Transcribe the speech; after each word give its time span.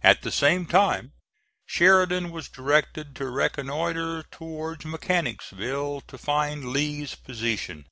At 0.00 0.22
the 0.22 0.30
same 0.30 0.64
time 0.66 1.10
Sheridan 1.66 2.30
was 2.30 2.48
directed 2.48 3.16
to 3.16 3.26
reconnoitre 3.26 4.22
towards 4.30 4.84
Mechanicsville 4.84 6.02
to 6.02 6.16
find 6.16 6.66
Lee's 6.66 7.16
position. 7.16 7.86